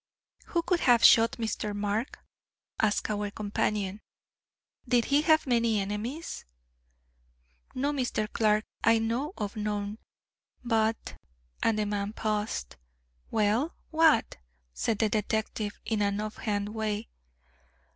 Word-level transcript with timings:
"Who 0.47 0.63
could 0.63 0.79
have 0.79 1.03
shot 1.03 1.33
Mr. 1.33 1.75
Mark?" 1.75 2.17
asked 2.79 3.07
our 3.11 3.29
companion, 3.29 4.01
"did 4.87 5.05
he 5.05 5.21
have 5.21 5.45
many 5.45 5.79
enemies?" 5.79 6.43
"No, 7.75 7.91
Mr. 7.91 8.27
Clark. 8.33 8.65
I 8.83 8.97
know 8.97 9.31
of 9.37 9.55
none. 9.55 9.99
But" 10.65 11.17
and 11.61 11.77
the 11.77 11.85
man 11.85 12.13
paused. 12.13 12.77
"Well, 13.29 13.75
what?" 13.91 14.37
said 14.73 14.97
the 14.97 15.09
detective 15.09 15.79
in 15.85 16.01
an 16.01 16.19
off 16.19 16.37
hand 16.37 16.69
way. 16.69 17.07